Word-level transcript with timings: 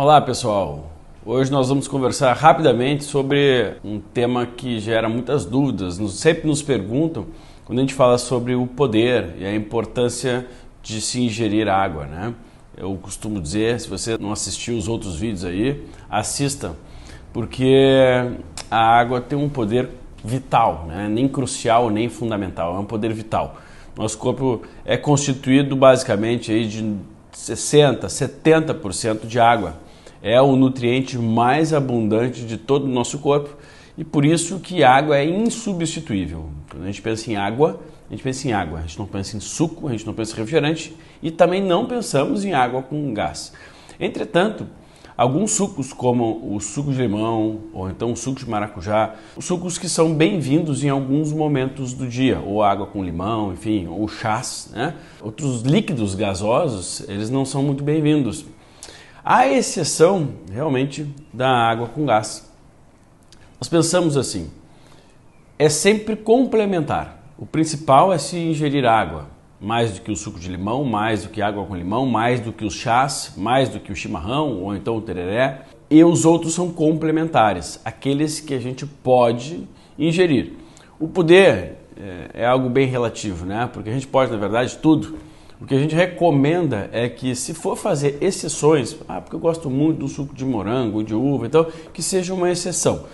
Olá 0.00 0.20
pessoal, 0.20 0.92
hoje 1.26 1.50
nós 1.50 1.68
vamos 1.70 1.88
conversar 1.88 2.32
rapidamente 2.32 3.02
sobre 3.02 3.74
um 3.82 3.98
tema 3.98 4.46
que 4.46 4.78
gera 4.78 5.08
muitas 5.08 5.44
dúvidas. 5.44 5.96
Sempre 6.12 6.46
nos 6.46 6.62
perguntam 6.62 7.26
quando 7.64 7.80
a 7.80 7.82
gente 7.82 7.94
fala 7.94 8.16
sobre 8.16 8.54
o 8.54 8.64
poder 8.64 9.34
e 9.40 9.44
a 9.44 9.52
importância 9.52 10.46
de 10.84 11.00
se 11.00 11.20
ingerir 11.20 11.66
água, 11.66 12.06
né? 12.06 12.32
Eu 12.76 12.96
costumo 13.02 13.40
dizer, 13.40 13.80
se 13.80 13.88
você 13.88 14.16
não 14.16 14.30
assistiu 14.30 14.78
os 14.78 14.86
outros 14.86 15.16
vídeos 15.18 15.44
aí, 15.44 15.84
assista, 16.08 16.76
porque 17.32 18.12
a 18.70 18.78
água 18.78 19.20
tem 19.20 19.36
um 19.36 19.48
poder 19.48 19.88
vital, 20.22 20.84
né? 20.86 21.08
nem 21.10 21.26
crucial 21.26 21.90
nem 21.90 22.08
fundamental, 22.08 22.76
é 22.76 22.78
um 22.78 22.84
poder 22.84 23.12
vital. 23.12 23.56
Nosso 23.96 24.16
corpo 24.16 24.62
é 24.84 24.96
constituído 24.96 25.74
basicamente 25.74 26.52
aí 26.52 26.68
de 26.68 26.94
60, 27.32 28.06
70% 28.06 29.26
de 29.26 29.40
água. 29.40 29.87
É 30.22 30.40
o 30.40 30.56
nutriente 30.56 31.16
mais 31.16 31.72
abundante 31.72 32.44
de 32.44 32.56
todo 32.56 32.84
o 32.84 32.88
nosso 32.88 33.18
corpo 33.20 33.56
e 33.96 34.02
por 34.04 34.24
isso 34.24 34.58
que 34.58 34.82
água 34.82 35.16
é 35.16 35.24
insubstituível. 35.24 36.50
Quando 36.70 36.82
a 36.82 36.86
gente 36.86 37.00
pensa 37.00 37.30
em 37.30 37.36
água, 37.36 37.80
a 38.08 38.12
gente 38.12 38.22
pensa 38.22 38.48
em 38.48 38.52
água, 38.52 38.80
a 38.80 38.82
gente 38.82 38.98
não 38.98 39.06
pensa 39.06 39.36
em 39.36 39.40
suco, 39.40 39.86
a 39.86 39.92
gente 39.92 40.06
não 40.06 40.14
pensa 40.14 40.32
em 40.32 40.36
refrigerante 40.36 40.96
e 41.22 41.30
também 41.30 41.62
não 41.62 41.86
pensamos 41.86 42.44
em 42.44 42.52
água 42.52 42.82
com 42.82 43.14
gás. 43.14 43.52
Entretanto, 44.00 44.66
alguns 45.16 45.52
sucos, 45.52 45.92
como 45.92 46.52
o 46.52 46.58
suco 46.58 46.90
de 46.90 47.00
limão 47.00 47.60
ou 47.72 47.88
então 47.88 48.12
o 48.12 48.16
suco 48.16 48.40
de 48.40 48.48
maracujá, 48.48 49.14
sucos 49.38 49.78
que 49.78 49.88
são 49.88 50.14
bem-vindos 50.14 50.82
em 50.82 50.88
alguns 50.88 51.32
momentos 51.32 51.92
do 51.92 52.08
dia, 52.08 52.40
ou 52.40 52.62
água 52.62 52.86
com 52.86 53.04
limão, 53.04 53.52
enfim, 53.52 53.86
ou 53.86 54.08
chás, 54.08 54.70
né? 54.72 54.94
Outros 55.20 55.62
líquidos 55.62 56.14
gasosos, 56.14 57.08
eles 57.08 57.30
não 57.30 57.44
são 57.44 57.62
muito 57.62 57.84
bem-vindos. 57.84 58.44
A 59.30 59.46
exceção, 59.46 60.30
realmente, 60.50 61.06
da 61.34 61.50
água 61.50 61.86
com 61.86 62.06
gás. 62.06 62.50
Nós 63.60 63.68
pensamos 63.68 64.16
assim, 64.16 64.50
é 65.58 65.68
sempre 65.68 66.16
complementar. 66.16 67.22
O 67.36 67.44
principal 67.44 68.10
é 68.10 68.16
se 68.16 68.38
ingerir 68.38 68.86
água, 68.86 69.26
mais 69.60 69.92
do 69.92 70.00
que 70.00 70.10
o 70.10 70.16
suco 70.16 70.40
de 70.40 70.48
limão, 70.48 70.82
mais 70.82 71.24
do 71.24 71.28
que 71.28 71.42
água 71.42 71.62
com 71.66 71.76
limão, 71.76 72.06
mais 72.06 72.40
do 72.40 72.54
que 72.54 72.64
os 72.64 72.72
chás, 72.72 73.34
mais 73.36 73.68
do 73.68 73.78
que 73.78 73.92
o 73.92 73.94
chimarrão 73.94 74.62
ou 74.62 74.74
então 74.74 74.96
o 74.96 75.02
tereré. 75.02 75.60
E 75.90 76.02
os 76.02 76.24
outros 76.24 76.54
são 76.54 76.72
complementares, 76.72 77.78
aqueles 77.84 78.40
que 78.40 78.54
a 78.54 78.58
gente 78.58 78.86
pode 78.86 79.68
ingerir. 79.98 80.54
O 80.98 81.06
poder 81.06 81.76
é, 81.98 82.30
é 82.32 82.46
algo 82.46 82.70
bem 82.70 82.86
relativo, 82.86 83.44
né? 83.44 83.68
Porque 83.70 83.90
a 83.90 83.92
gente 83.92 84.06
pode, 84.06 84.32
na 84.32 84.38
verdade, 84.38 84.78
tudo. 84.78 85.27
O 85.60 85.66
que 85.66 85.74
a 85.74 85.78
gente 85.78 85.94
recomenda 85.94 86.88
é 86.92 87.08
que, 87.08 87.34
se 87.34 87.52
for 87.52 87.76
fazer 87.76 88.16
exceções, 88.20 88.96
ah, 89.08 89.20
porque 89.20 89.34
eu 89.34 89.40
gosto 89.40 89.68
muito 89.68 89.98
do 89.98 90.08
suco 90.08 90.32
de 90.32 90.44
morango, 90.44 91.02
de 91.02 91.16
uva, 91.16 91.46
então, 91.46 91.66
que 91.92 92.00
seja 92.00 92.32
uma 92.32 92.48
exceção. 92.48 93.04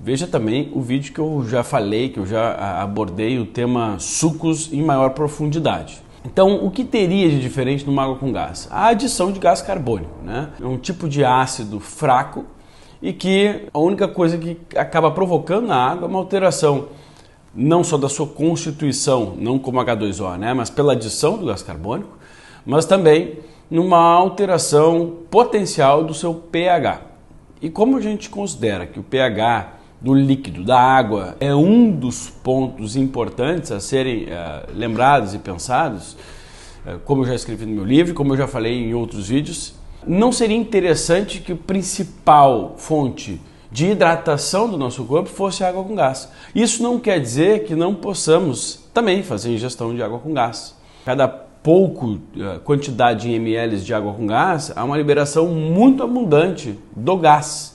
Veja 0.00 0.28
também 0.28 0.70
o 0.72 0.80
vídeo 0.80 1.12
que 1.12 1.18
eu 1.18 1.44
já 1.48 1.64
falei, 1.64 2.08
que 2.08 2.20
eu 2.20 2.26
já 2.26 2.80
abordei 2.80 3.40
o 3.40 3.46
tema 3.46 3.96
sucos 3.98 4.72
em 4.72 4.80
maior 4.80 5.10
profundidade. 5.10 6.00
Então, 6.24 6.64
o 6.64 6.70
que 6.70 6.84
teria 6.84 7.28
de 7.28 7.40
diferente 7.40 7.84
numa 7.84 8.04
água 8.04 8.14
com 8.14 8.30
gás? 8.30 8.68
A 8.70 8.86
adição 8.86 9.32
de 9.32 9.40
gás 9.40 9.60
carbônico, 9.60 10.22
né? 10.22 10.50
É 10.60 10.64
um 10.64 10.78
tipo 10.78 11.08
de 11.08 11.24
ácido 11.24 11.80
fraco 11.80 12.44
e 13.02 13.12
que 13.12 13.66
a 13.74 13.80
única 13.80 14.06
coisa 14.06 14.38
que 14.38 14.56
acaba 14.76 15.10
provocando 15.10 15.66
na 15.66 15.76
água 15.76 16.06
é 16.06 16.08
uma 16.08 16.20
alteração 16.20 16.86
não 17.54 17.84
só 17.84 17.96
da 17.96 18.08
sua 18.08 18.26
constituição, 18.26 19.34
não 19.38 19.58
como 19.58 19.78
H2O, 19.78 20.38
né? 20.38 20.54
Mas 20.54 20.70
pela 20.70 20.92
adição 20.92 21.36
do 21.36 21.46
gás 21.46 21.62
carbônico, 21.62 22.16
mas 22.64 22.86
também 22.86 23.38
numa 23.70 23.98
alteração 23.98 25.18
potencial 25.30 26.04
do 26.04 26.14
seu 26.14 26.34
pH. 26.34 27.02
E 27.60 27.70
como 27.70 27.96
a 27.96 28.00
gente 28.00 28.28
considera 28.28 28.86
que 28.86 28.98
o 28.98 29.02
pH 29.02 29.74
do 30.00 30.14
líquido, 30.14 30.64
da 30.64 30.78
água, 30.78 31.36
é 31.38 31.54
um 31.54 31.90
dos 31.90 32.28
pontos 32.28 32.96
importantes 32.96 33.70
a 33.70 33.78
serem 33.78 34.24
uh, 34.24 34.66
lembrados 34.74 35.32
e 35.32 35.38
pensados, 35.38 36.16
uh, 36.84 36.98
como 37.04 37.22
eu 37.22 37.28
já 37.28 37.34
escrevi 37.34 37.64
no 37.64 37.76
meu 37.76 37.84
livro, 37.84 38.12
como 38.12 38.32
eu 38.32 38.36
já 38.36 38.48
falei 38.48 38.74
em 38.74 38.94
outros 38.94 39.28
vídeos, 39.28 39.74
não 40.04 40.32
seria 40.32 40.56
interessante 40.56 41.40
que 41.40 41.52
a 41.52 41.56
principal 41.56 42.74
fonte 42.76 43.40
de 43.72 43.86
hidratação 43.86 44.68
do 44.68 44.76
nosso 44.76 45.02
corpo 45.04 45.30
fosse 45.30 45.64
água 45.64 45.82
com 45.82 45.94
gás. 45.94 46.28
Isso 46.54 46.82
não 46.82 47.00
quer 47.00 47.18
dizer 47.18 47.64
que 47.64 47.74
não 47.74 47.94
possamos 47.94 48.84
também 48.92 49.22
fazer 49.22 49.50
ingestão 49.50 49.94
de 49.94 50.02
água 50.02 50.18
com 50.18 50.34
gás. 50.34 50.76
Cada 51.06 51.26
pouco 51.26 52.06
uh, 52.06 52.60
quantidade 52.64 53.30
em 53.30 53.34
ml 53.34 53.78
de 53.78 53.94
água 53.94 54.12
com 54.12 54.26
gás, 54.26 54.70
há 54.76 54.84
uma 54.84 54.96
liberação 54.96 55.46
muito 55.48 56.02
abundante 56.02 56.78
do 56.94 57.16
gás. 57.16 57.72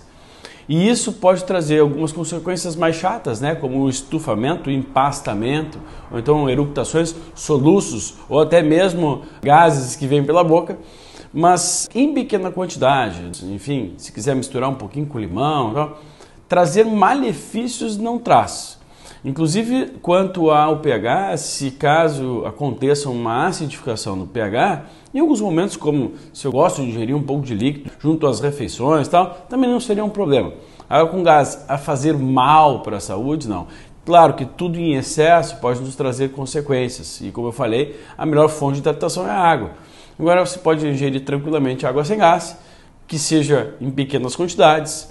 E 0.70 0.88
isso 0.88 1.14
pode 1.14 1.46
trazer 1.46 1.80
algumas 1.80 2.12
consequências 2.12 2.76
mais 2.76 2.98
chatas, 2.98 3.40
né? 3.40 3.56
como 3.56 3.80
o 3.80 3.90
estufamento, 3.90 4.70
o 4.70 4.74
empastamento, 4.74 5.80
ou 6.12 6.20
então 6.20 6.50
eructações, 6.50 7.16
soluços, 7.34 8.16
ou 8.28 8.42
até 8.42 8.62
mesmo 8.62 9.22
gases 9.42 9.96
que 9.96 10.06
vêm 10.06 10.24
pela 10.24 10.44
boca, 10.44 10.78
mas 11.38 11.88
em 11.94 12.16
pequena 12.16 12.50
quantidade. 12.50 13.22
Enfim, 13.54 13.94
se 13.96 14.12
quiser 14.12 14.36
misturar 14.36 14.72
um 14.72 14.74
pouquinho 14.74 15.06
com 15.06 15.20
limão, 15.20 15.70
então, 15.70 15.94
trazer 16.50 16.84
malefícios 16.84 17.96
não 17.96 18.18
traz. 18.18 18.80
Inclusive, 19.24 20.00
quanto 20.02 20.50
ao 20.50 20.80
pH, 20.80 21.38
se 21.38 21.70
caso 21.70 22.44
aconteça 22.44 23.08
uma 23.08 23.46
acidificação 23.46 24.16
no 24.16 24.26
pH, 24.26 24.86
em 25.14 25.20
alguns 25.20 25.40
momentos, 25.40 25.78
como 25.78 26.14
se 26.34 26.48
eu 26.48 26.52
gosto 26.52 26.82
de 26.82 26.88
ingerir 26.88 27.16
um 27.16 27.22
pouco 27.22 27.46
de 27.46 27.54
líquido 27.54 27.92
junto 28.00 28.26
às 28.26 28.40
refeições 28.40 29.08
tal, 29.08 29.46
também 29.48 29.70
não 29.70 29.80
seria 29.80 30.04
um 30.04 30.10
problema. 30.10 30.54
Água 30.90 31.12
com 31.12 31.22
gás 31.22 31.66
a 31.68 31.78
fazer 31.78 32.18
mal 32.18 32.82
para 32.82 32.98
a 32.98 33.00
saúde, 33.00 33.48
não. 33.48 33.68
Claro 34.04 34.34
que 34.34 34.46
tudo 34.46 34.80
em 34.80 34.96
excesso 34.96 35.58
pode 35.58 35.82
nos 35.82 35.96
trazer 35.96 36.32
consequências 36.32 37.22
e, 37.22 37.30
como 37.30 37.50
eu 37.50 37.52
falei, 37.52 37.96
a 38.18 38.26
melhor 38.26 38.50
fonte 38.50 38.76
de 38.76 38.80
hidratação 38.80 39.28
é 39.28 39.30
a 39.30 39.38
água. 39.38 39.72
Agora 40.20 40.46
você 40.46 40.58
pode 40.58 40.88
ingerir 40.88 41.22
tranquilamente 41.24 41.86
água 41.86 42.04
sem 42.04 42.18
gás, 42.18 42.58
que 43.08 43.20
seja 43.20 43.76
em 43.80 43.92
pequenas 43.92 44.36
quantidades, 44.36 45.10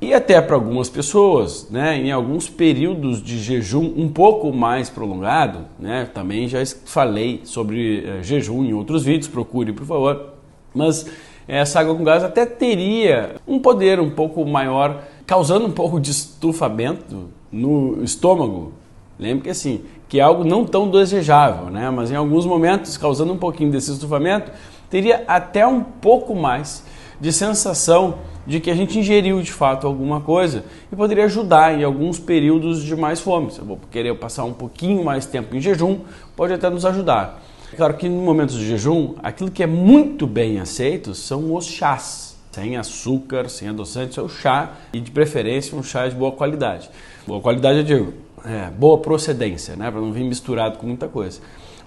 e 0.00 0.12
até 0.12 0.40
para 0.42 0.54
algumas 0.54 0.90
pessoas, 0.90 1.68
né, 1.70 1.96
em 1.96 2.12
alguns 2.12 2.48
períodos 2.50 3.22
de 3.22 3.38
jejum 3.38 3.94
um 3.96 4.08
pouco 4.08 4.52
mais 4.52 4.90
prolongado, 4.90 5.64
né, 5.78 6.08
também 6.12 6.46
já 6.46 6.58
falei 6.84 7.40
sobre 7.44 8.00
uh, 8.00 8.22
jejum 8.22 8.62
em 8.62 8.74
outros 8.74 9.04
vídeos, 9.04 9.26
procure 9.26 9.72
por 9.72 9.86
favor, 9.86 10.34
mas 10.74 11.06
essa 11.48 11.80
água 11.80 11.94
com 11.94 12.04
gás 12.04 12.22
até 12.22 12.44
teria 12.44 13.36
um 13.48 13.58
poder 13.58 13.98
um 13.98 14.10
pouco 14.10 14.44
maior, 14.44 15.02
causando 15.26 15.66
um 15.66 15.72
pouco 15.72 15.98
de 15.98 16.10
estufamento 16.10 17.30
no 17.50 18.02
estômago. 18.02 18.72
Lembre 19.18 19.44
que 19.44 19.50
assim, 19.50 19.82
que 20.08 20.18
é 20.20 20.22
algo 20.22 20.44
não 20.44 20.64
tão 20.64 20.90
desejável, 20.90 21.70
né, 21.70 21.90
mas 21.90 22.10
em 22.10 22.16
alguns 22.16 22.44
momentos, 22.44 22.96
causando 22.96 23.32
um 23.32 23.38
pouquinho 23.38 23.70
desse 23.70 23.92
estufamento, 23.92 24.52
teria 24.90 25.24
até 25.26 25.66
um 25.66 25.82
pouco 25.82 26.34
mais 26.34 26.84
de 27.20 27.32
sensação 27.32 28.18
de 28.46 28.60
que 28.60 28.70
a 28.70 28.74
gente 28.74 28.98
ingeriu 28.98 29.42
de 29.42 29.50
fato 29.50 29.86
alguma 29.86 30.20
coisa 30.20 30.64
e 30.92 30.94
poderia 30.94 31.24
ajudar 31.24 31.78
em 31.78 31.82
alguns 31.82 32.18
períodos 32.18 32.82
de 32.82 32.94
mais 32.94 33.20
fome. 33.20 33.50
Se 33.50 33.58
eu 33.58 33.64
vou 33.64 33.80
querer 33.90 34.14
passar 34.16 34.44
um 34.44 34.52
pouquinho 34.52 35.04
mais 35.04 35.26
tempo 35.26 35.56
em 35.56 35.60
jejum, 35.60 36.00
pode 36.36 36.52
até 36.52 36.70
nos 36.70 36.84
ajudar. 36.84 37.42
Claro 37.76 37.94
que 37.94 38.08
no 38.08 38.22
momento 38.22 38.52
de 38.52 38.64
jejum, 38.64 39.14
aquilo 39.22 39.50
que 39.50 39.62
é 39.62 39.66
muito 39.66 40.26
bem 40.26 40.60
aceito 40.60 41.14
são 41.14 41.54
os 41.54 41.66
chás. 41.66 42.36
Sem 42.52 42.76
açúcar, 42.76 43.50
sem 43.50 43.68
adoçante, 43.68 44.18
é 44.18 44.22
o 44.22 44.30
chá 44.30 44.72
e 44.90 44.98
de 44.98 45.10
preferência 45.10 45.76
um 45.76 45.82
chá 45.82 46.08
de 46.08 46.14
boa 46.14 46.32
qualidade. 46.32 46.88
Boa 47.26 47.38
qualidade 47.38 47.78
eu 47.78 47.84
digo, 47.84 48.14
é, 48.46 48.70
boa 48.70 48.98
procedência, 48.98 49.76
né? 49.76 49.90
para 49.90 50.00
não 50.00 50.12
vir 50.12 50.24
misturado 50.24 50.78
com 50.78 50.86
muita 50.86 51.08
coisa. 51.08 51.40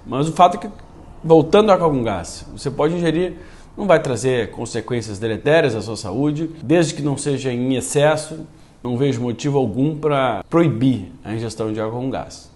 Mas 0.06 0.28
o 0.28 0.34
fato 0.34 0.58
é 0.58 0.60
que, 0.60 0.70
voltando 1.24 1.72
ao 1.72 1.80
com 1.80 2.04
gás, 2.04 2.46
você 2.54 2.70
pode 2.70 2.96
ingerir 2.96 3.38
não 3.80 3.88
vai 3.88 4.02
trazer 4.02 4.52
consequências 4.52 5.20
deletérias 5.20 5.74
à 5.74 5.82
sua 5.82 5.96
saúde, 5.96 6.50
desde 6.62 6.94
que 6.94 7.02
não 7.02 7.16
seja 7.16 7.50
em 7.54 7.76
excesso. 7.76 8.46
Não 8.84 8.98
vejo 8.98 9.22
motivo 9.22 9.58
algum 9.58 9.98
para 9.98 10.44
proibir 10.50 11.10
a 11.24 11.34
ingestão 11.34 11.72
de 11.72 11.80
água 11.80 11.98
com 11.98 12.10
gás. 12.10 12.52